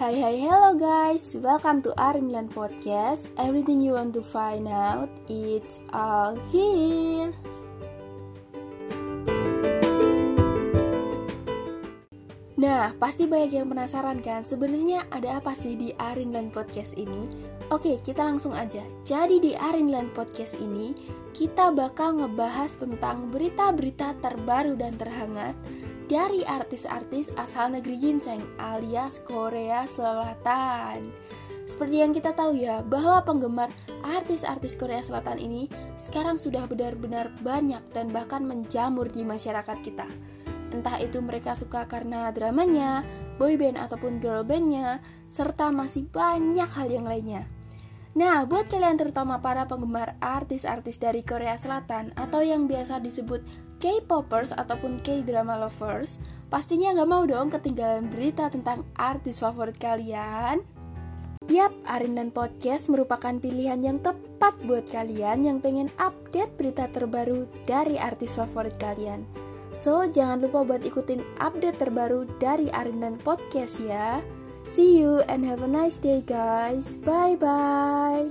Hai 0.00 0.16
hai 0.16 0.40
hello 0.40 0.72
guys, 0.80 1.36
welcome 1.44 1.84
to 1.84 1.92
Arinland 2.00 2.56
Podcast 2.56 3.28
Everything 3.36 3.84
you 3.84 4.00
want 4.00 4.16
to 4.16 4.24
find 4.24 4.64
out, 4.64 5.12
it's 5.28 5.76
all 5.92 6.40
here 6.48 7.36
Nah, 12.56 12.96
pasti 12.96 13.28
banyak 13.28 13.60
yang 13.60 13.68
penasaran 13.68 14.24
kan 14.24 14.40
sebenarnya 14.40 15.04
ada 15.12 15.36
apa 15.36 15.52
sih 15.52 15.76
di 15.76 15.92
Arinland 16.00 16.56
Podcast 16.56 16.96
ini? 16.96 17.28
Oke, 17.68 18.00
kita 18.00 18.24
langsung 18.24 18.56
aja. 18.56 18.80
Jadi 19.04 19.36
di 19.36 19.52
Arinland 19.52 20.16
Podcast 20.16 20.56
ini, 20.64 20.96
kita 21.36 21.76
bakal 21.76 22.24
ngebahas 22.24 22.72
tentang 22.80 23.28
berita-berita 23.28 24.16
terbaru 24.24 24.80
dan 24.80 24.96
terhangat 24.96 25.52
dari 26.10 26.42
artis-artis 26.42 27.30
asal 27.38 27.70
negeri 27.70 27.94
ginseng 28.02 28.42
alias 28.58 29.22
Korea 29.22 29.86
Selatan. 29.86 31.14
Seperti 31.70 32.02
yang 32.02 32.10
kita 32.10 32.34
tahu 32.34 32.58
ya, 32.58 32.82
bahwa 32.82 33.22
penggemar 33.22 33.70
artis-artis 34.02 34.74
Korea 34.74 35.06
Selatan 35.06 35.38
ini 35.38 35.70
sekarang 35.94 36.42
sudah 36.42 36.66
benar-benar 36.66 37.30
banyak 37.46 37.78
dan 37.94 38.10
bahkan 38.10 38.42
menjamur 38.42 39.06
di 39.06 39.22
masyarakat 39.22 39.78
kita. 39.86 40.10
Entah 40.74 40.98
itu 40.98 41.22
mereka 41.22 41.54
suka 41.54 41.86
karena 41.86 42.34
dramanya, 42.34 43.06
boyband 43.38 43.78
ataupun 43.78 44.18
girl 44.18 44.42
bandnya, 44.42 44.98
serta 45.30 45.70
masih 45.70 46.10
banyak 46.10 46.66
hal 46.74 46.90
yang 46.90 47.06
lainnya. 47.06 47.46
Nah, 48.10 48.42
buat 48.42 48.66
kalian 48.66 48.98
terutama 48.98 49.38
para 49.38 49.70
penggemar 49.70 50.18
artis-artis 50.18 50.98
dari 50.98 51.22
Korea 51.22 51.54
Selatan 51.54 52.10
atau 52.18 52.42
yang 52.42 52.66
biasa 52.66 52.98
disebut 52.98 53.46
K-popers 53.78 54.50
ataupun 54.50 54.98
K-drama 54.98 55.54
lovers, 55.56 56.18
pastinya 56.50 56.90
nggak 56.90 57.10
mau 57.10 57.22
dong 57.22 57.54
ketinggalan 57.54 58.10
berita 58.10 58.50
tentang 58.50 58.82
artis 58.98 59.38
favorit 59.38 59.78
kalian. 59.78 60.66
Yap, 61.48 61.72
Arinland 61.86 62.34
Podcast 62.34 62.90
merupakan 62.90 63.32
pilihan 63.38 63.80
yang 63.80 64.02
tepat 64.02 64.58
buat 64.66 64.84
kalian 64.90 65.46
yang 65.46 65.58
pengen 65.62 65.88
update 65.96 66.52
berita 66.58 66.90
terbaru 66.92 67.48
dari 67.64 67.96
artis 67.96 68.36
favorit 68.36 68.74
kalian. 68.76 69.24
So, 69.70 70.02
jangan 70.10 70.42
lupa 70.42 70.66
buat 70.66 70.82
ikutin 70.82 71.22
update 71.38 71.78
terbaru 71.78 72.26
dari 72.42 72.68
Arindan 72.74 73.22
Podcast 73.22 73.78
ya. 73.78 74.18
See 74.66 74.98
you 74.98 75.20
and 75.28 75.44
have 75.44 75.62
a 75.62 75.68
nice 75.68 75.96
day 75.98 76.22
guys. 76.24 76.96
Bye 76.96 77.36
bye. 77.36 78.30